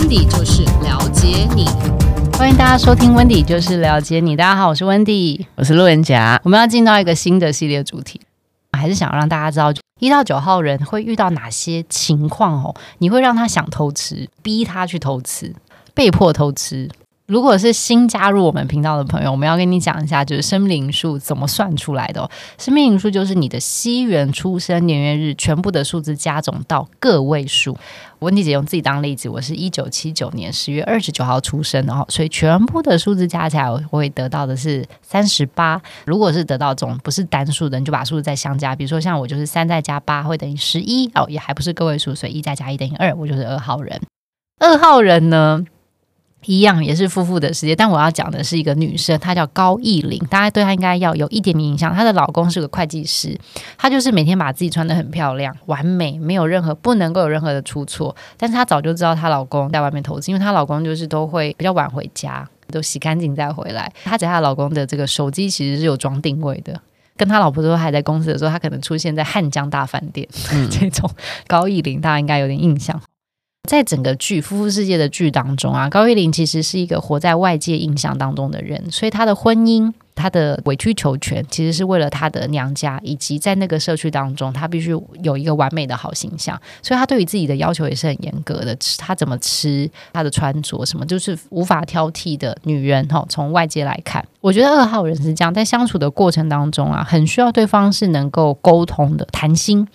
[0.00, 1.66] 温迪就是了解你，
[2.38, 4.34] 欢迎大家收听温迪就是了解你。
[4.34, 6.40] 大家好，我是温迪，我是路人甲。
[6.42, 8.18] 我们要进到一个新的系列主题，
[8.72, 12.74] 还是想让大家知道一到九号人会遇到哪些情况哦？
[12.96, 15.54] 你会让他想偷吃，逼他去偷吃，
[15.92, 16.88] 被迫偷吃。
[17.30, 22.28] 如果是新加入我们频道的朋友，我们要跟你讲一下，就是生命数怎么算出来的哦。
[22.58, 27.78] 生命数就是你的西元出生年月日全部的数字加总到个位数。
[28.18, 35.80] 温蒂姐用自己当例子，我是一九七九年十月二十九号出生的哦，所以全部的数字加起来，我会得到的是三十八。
[36.06, 44.02] 如果是得到总不是单数的，你就把数字再相加，比如说像我就是三再加八会等于十一哦，也还不是个位数，所以一再加一等于二，我就是二号人。
[44.58, 45.64] 二号人呢？
[46.46, 51.94] 一样也是夫妇的世界，但我要讲的是一个女生，她叫高艺玲，大家对她应该要有一点点印象。
[51.94, 53.38] 她的老公是个会计师，
[53.76, 58.16] 她就是每天把自己穿得很漂亮、完美，没有任何不能够有任何的出错。
[58.38, 63.92] 但是她早就知道她老公在外面投资，因为她老公就是都会比较晚回家，都洗干净再回来。
[64.04, 66.80] 她在她老公的这个手机其实是有装定位的，
[67.16, 70.26] 跟她老婆都还在公司的时候，她可能出现在汉江大饭店。
[70.52, 71.10] 嗯、 这种
[71.46, 72.98] 高艺玲，大家应该有点印象。
[73.68, 79.92] 在整个剧《夫妇世界》的剧当中啊，高玉玲其实是一个活在外界印象当中的人，所以她的婚姻。
[80.12, 84.90] 她的委曲求全，其实是为了她的娘家，以及在那个社区当中，她必须
[85.22, 86.60] 有一个完美的好形象。
[86.82, 88.76] 所以，她对于自己的要求也是很严格的。
[88.76, 93.06] 吃他怎么吃，她的穿着什么，就是无法挑剔的女人。
[93.08, 99.86] 哈，从外界来看，我觉得二号人是这样，在相处的过程当中啊，很需要对方是能够沟通的、谈心。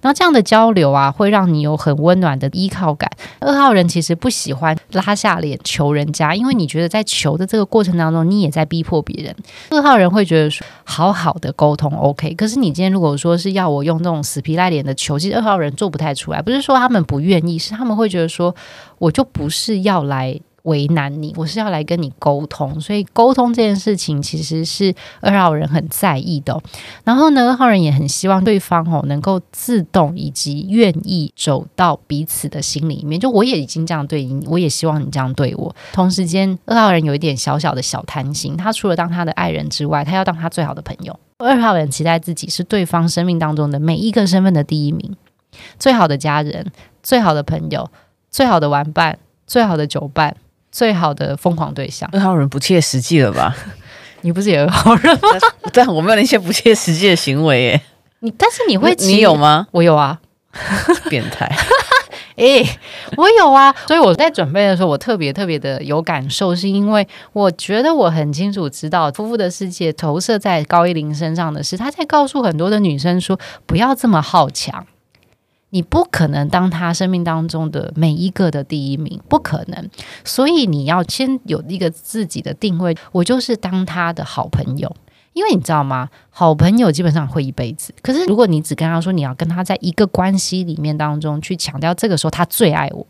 [0.00, 3.08] 那这样的交流啊，会让你有很温暖的依靠感。
[3.38, 9.34] 二号人其实不喜欢拉下脸求人家，因为你觉得在求的这个过程当中，你也在逼迫别人。
[9.70, 16.42] 二号人会觉得说，好好的沟通 OK，可是你今天如果说是要我用这种死皮赖脸的求，其实二号人做不太出来。
[16.42, 18.52] 不是说他们不愿意，是他们会觉得说，
[18.98, 20.40] 我就不是要来。
[20.62, 26.60] 为难你，我是要来跟你沟通，所以沟通这件事情其实是二号人很在意的。
[27.04, 33.18] 然后呢，二号人也很希望对方哦能够自动以及愿意走到彼此的心里面。
[33.20, 35.74] 就我也已经这样对你，我也希望你这样对我。
[35.92, 41.18] 同时间，二号人有一点小小的小贪心，他除了当他的爱人之外，他要当他最好的朋友。
[41.38, 45.16] 二号人期待自己是对方生命当中的每一个身份的第一名，
[45.76, 46.70] 最好的家人，
[47.02, 47.90] 最好的朋友，
[48.30, 50.36] 最好的玩伴，最好的酒伴。
[50.72, 53.54] 最好的疯狂对象，二号人不切实际了吧？
[54.22, 55.28] 你不是也二号人吗？
[55.72, 57.80] 但我没有那些不切实际的行为耶。
[58.20, 59.66] 你但是你会，你有吗？
[59.72, 60.18] 我有啊，
[61.10, 61.44] 变态。
[62.36, 62.78] 哎、欸，
[63.16, 63.74] 我有啊。
[63.86, 74.86] 所以我在准备的时候，我特别特别的有感受，是因为我觉得我很清楚知道，夫妇的世界投射在高一玲身上的是，他在告诉很多的女生说，不要这么好强。
[75.72, 79.88] 你不可能当他生命当中的每一个的第一名，不可能。
[80.22, 84.94] 所以你要先有一个自己的定位，我就是当他的好朋友。
[85.32, 86.10] 因为你知道吗？
[86.28, 87.94] 好朋友基本上会一辈子。
[88.02, 93.06] 可是如果你只跟他说你要跟他在一个关系里面当中去强调，这个时候他最爱我。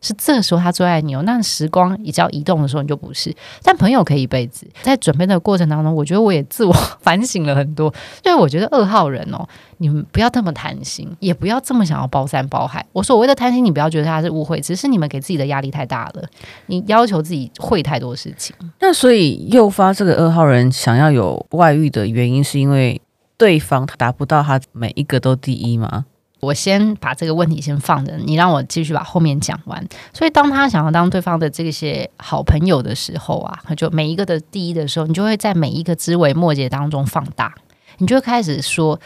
[0.00, 3.34] 是这时候他最爱你哦，那时光一要移动的时候你就不是。
[3.62, 4.66] 但朋友可以一辈子。
[4.82, 7.92] 在准备的过程当中，我觉得我也自我反省了很多。
[8.22, 9.46] 所以我觉得二号人哦，
[9.78, 12.84] 你们不要这么贪心，也不要这么想要包山包海。
[12.92, 16.24] 我所谓的贪心，你不要觉得他是误会，只是你们给自己的压力太大了。
[16.66, 18.54] 你要求自己会太多事情。
[18.80, 23.00] 那所以诱发这个二号人想要有外遇的原因，是因为
[23.36, 26.04] 对方达不到他每一个都第一吗？
[26.40, 29.84] 我先把这个问题先放着，你让我继续把后面讲完。
[30.12, 37.54] 所以，当他想要当对方的这些好朋友的时候啊，就每一个的第一的时候，你就会在每一个枝微末节当中放大，
[37.98, 39.00] 你就会开始说，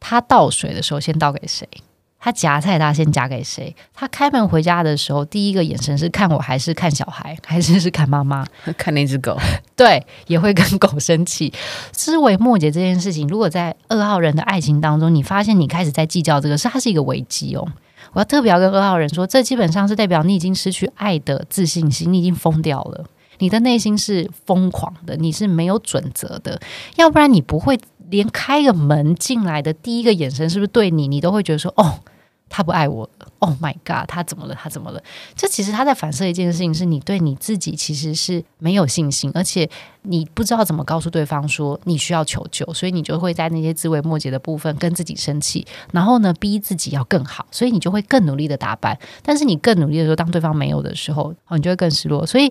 [0.00, 1.68] 他倒水的时候先倒给谁？
[2.20, 3.74] 他夹菜，他先夹给谁？
[3.94, 8.44] 他开门回家的时候，第一个眼神是看我还是看小孩，还是是看妈妈？
[8.76, 9.38] 看那只狗？
[9.76, 11.52] 对，也会跟狗生气。
[11.92, 17.66] 思维末节这件事情，如果在二号人的爱情当中，你发现你开始在计较这个，是它是一个危机哦。
[18.12, 23.04] 我要特别要跟二号人说，这基本上是代表你已经失去爱的自信心，你已经疯掉了，
[23.38, 26.60] 你的内心是疯狂的，你是没有准则的，
[26.96, 27.78] 要不然你不会。
[28.10, 32.00] 连开个门进来的第一个眼神是不是对你，你都会觉得说：“哦，
[32.48, 33.28] 他不爱我了。
[33.40, 34.54] ”“Oh my god，他怎么了？
[34.54, 35.02] 他怎么了？”
[35.36, 39.68] 这其实他在反射一件事情，是你对你自己其实是没有信心，而且
[40.04, 48.98] 你不知道怎么告诉对方说你需要求救，所以你就会在那些枝微末节的部分跟自己生气，然后呢，逼自己要更好，所以你就会更努力的打扮。
[49.22, 52.24] 但是你更努力的时候，当对方没有的时候，哦，你就会更失落。
[52.24, 52.50] 所以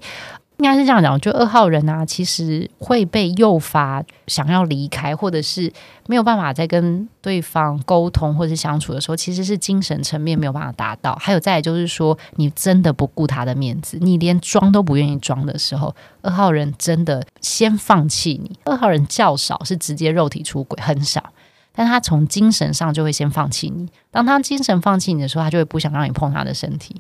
[0.57, 5.71] 应该是这样讲，就二号人啊，其实会被诱发想要离开，或者是
[6.07, 11.15] 没有办法再跟对方沟通或者是相处的时候，其实是精神层面没有办法达到。
[11.21, 18.57] 还有再就是说，你真的不顾他的面子，你连装都不愿意装的时候，二号人真的先放弃你。
[18.65, 21.24] 二号人较少是直接肉体出轨，很少，
[21.71, 23.88] 但他从精神上就会先放弃你。
[24.09, 27.00] 当他精神放弃你的时候，他就会不想让你碰他的身体。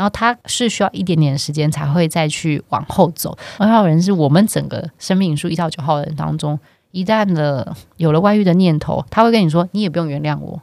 [0.00, 3.36] 然后他是需要一点点的时间才会再去往后走。
[3.58, 6.58] 二号人是我们整个生命数一到九号人当中，
[6.90, 10.62] 一旦了有了外遇的念头，他会跟你说：“你也不用原谅我，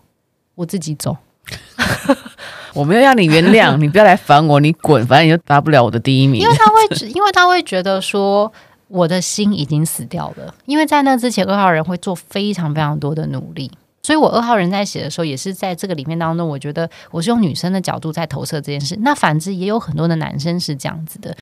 [0.56, 1.18] 我自己走。
[2.74, 6.42] ”我没有要你原谅，你不要来烦我，你滚，反正你就达不了我的第一名。
[6.42, 8.51] 因为他会， 因为他会觉得说，
[8.88, 10.51] 我的心已经死掉了。
[10.66, 13.69] 因为在那之前，二号人会做非常非常多的努力。
[14.07, 18.98] 所以，我二号人在写的时候，也是在这个里面当中，我觉得我是用女生的角度在投射这件事。
[19.01, 21.36] 那反之，也有很多的男生是这样子的。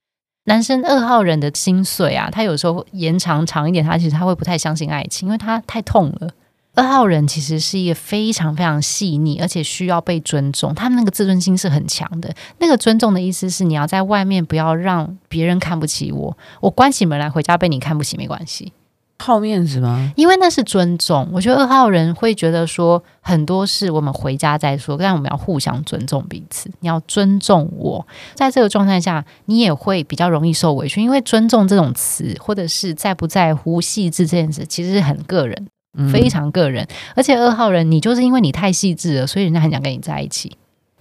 [0.46, 6.32] 男生二号人的心碎啊，他有时候延长长一点，他其实他会不太相信爱情，因为他太痛了。
[6.74, 10.74] 二号人其实是一个非常非常细腻，而且需要被尊重。
[10.74, 12.34] 他们那个自尊心是很强的。
[12.58, 18.74] 那个尊重的意思是，你要在外面不要让别人看不起我，我关起门来回家被你看不起没关系。
[19.18, 20.12] 好面子吗？
[20.16, 21.28] 因为那是尊重。
[21.32, 26.70] 我觉得二号人会觉得说，很多事我们回家再说，但我们要互相尊重彼此。
[26.82, 31.02] 你要尊重我，在这个状态下，你也会比较容易受委屈。
[31.02, 35.68] 因为尊重这种词，或者是在不在乎细致这件事，其实是很个人，
[36.12, 36.84] 非常个人。
[36.84, 40.58] 嗯、而且二号人，你就是因为你太细致了，所以人家很想跟你在一起。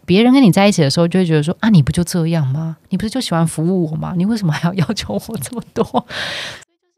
[0.06, 2.76] 别人跟你在一起的时候，就会觉得说啊，你不就这样吗？
[2.90, 4.12] 你不是就喜欢服务我吗？
[4.16, 6.06] 你为什么还要 要求我这么多？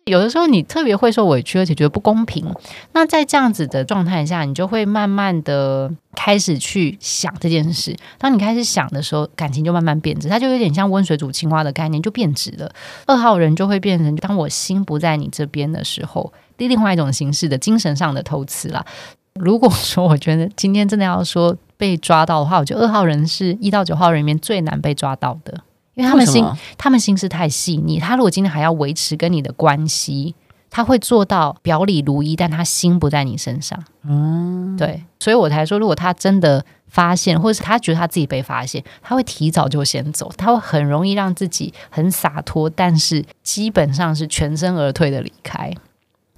[0.07, 2.47] 有的时候你特别会受委屈，而且觉得不公平。
[2.93, 7.97] 那在这样子的状态下，你就会慢慢的开始去想这件事。
[8.17, 12.71] 当你开始想的时候，感情就慢慢变质，它就有点像温水煮青蛙的概念，就变质了。
[13.07, 18.87] 二号人就会变成，当我心不在你这边的时候，另外一种形式的精神上的偷吃啦。
[19.35, 25.63] 如果说我觉得今天真的要说被抓到的话，我觉得二号人是一到九号人里面最难被抓到的。
[25.97, 26.47] 因为他们心，
[26.77, 27.99] 他们心思太细腻。
[27.99, 30.35] 他如果今天还要维持跟你的关系，
[30.71, 33.83] 他会做到表里如一，但他心不在你身上。
[34.05, 45.73] 嗯，对，所以我才说，如果他真的发现，或者是他觉得他自己被发现，他会提早就先走，他会很容易让自己很洒脱，但是基本上是全身而退的离开。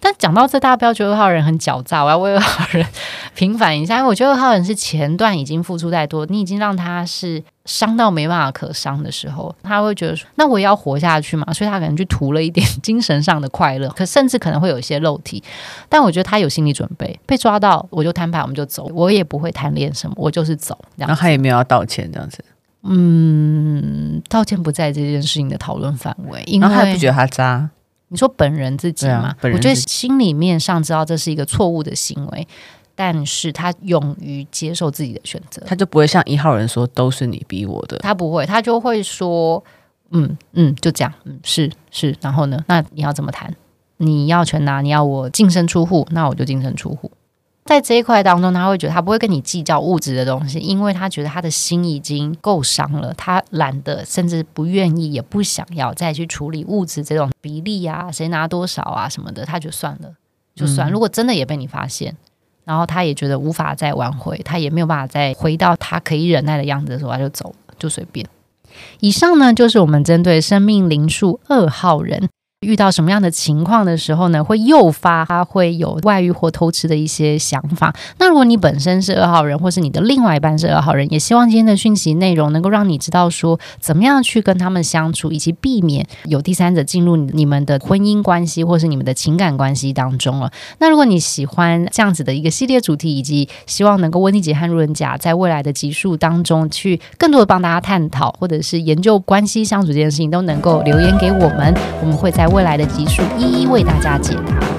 [0.00, 2.87] 但讲到这，大家不要觉得二号人很狡诈，我要为二号人
[3.35, 15.43] 平反一下，因为我觉得二号人是前段已经付出太多，你已经让他是伤到没办法可伤的时候，他会觉得说，那我也要活下去嘛，所以他可能去图了一点精神上的快乐，可甚至可能会有一些肉体，
[15.89, 20.79] 但我觉得他有心理准备，被抓到我就摊牌，我们就走，我也不会贪恋什么，我就是走。
[20.97, 22.45] 然后他也没有要道歉这样子，
[22.85, 27.69] 嗯，道歉不在这件事情的讨论范围，因为然后他也不觉得他渣。
[28.09, 29.35] 你说本人自己吗？
[29.43, 32.49] 我觉得心里面上知道这是一个错误的行为，
[32.95, 39.63] 但是他勇于接受自己的选择，他就不会像一号人说都是你逼我的，他不会，他就会说，
[40.11, 43.55] 嗯嗯，就这样，嗯，是是，然后呢，那你要怎么谈？
[43.99, 47.11] 你要全拿，你要我净身出户，那我就净身出户。
[47.69, 60.15] 在这一块当中，他会觉得他不会跟你计较物质的东西，因为他觉得他的心已经够伤了，他懒得，甚至不愿意，也不想要再去处理物质这种比例啊，谁拿多少啊什么的，他就算了，
[60.55, 60.91] 就算。
[60.91, 62.17] 如果真的也被你发现，
[62.65, 68.26] 然后他也觉得无法再挽回，他也没有办法再回到他可以忍耐的样子的时候，他就走了，就随便。
[69.00, 72.31] 以上呢，就是我们针对生命灵数二号人。
[72.62, 77.95] 遇到什么样的情况的时候呢，会诱发他会有外遇或偷吃的一些想法。
[78.19, 90.50] 那如果你本身是二号人，或是你的另外一半是二号人，也希望今天的讯息内容能够让你知道说，怎么样去跟他们相处，以及避免有第三者进入你们的婚姻关系或是你们的情感关系当中了。
[90.81, 102.48] 那如果你喜欢这样子的一个系列主题，以及希望能够温妮姐和路人甲在未来的集数当中去更多的帮大家探讨，或者是研究关系相处这件事情，都能够留言给我们，我们会在。
[102.49, 104.77] 未来的集数，一一为大家解答。